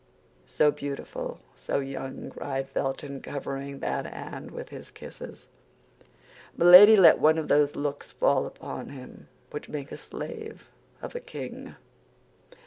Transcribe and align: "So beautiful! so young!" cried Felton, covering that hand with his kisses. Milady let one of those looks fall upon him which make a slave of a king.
"So 0.47 0.71
beautiful! 0.71 1.41
so 1.55 1.79
young!" 1.79 2.31
cried 2.31 2.67
Felton, 2.67 3.21
covering 3.21 3.81
that 3.81 4.07
hand 4.07 4.49
with 4.49 4.69
his 4.69 4.89
kisses. 4.89 5.47
Milady 6.57 6.95
let 6.97 7.19
one 7.19 7.37
of 7.37 7.47
those 7.49 7.75
looks 7.75 8.11
fall 8.11 8.47
upon 8.47 8.89
him 8.89 9.27
which 9.51 9.69
make 9.69 9.91
a 9.91 9.97
slave 9.97 10.71
of 11.03 11.13
a 11.13 11.19
king. 11.19 11.75